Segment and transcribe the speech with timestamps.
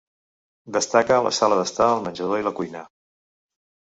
[0.77, 2.81] Destaca la sala d'estar, el menjador i la cuina.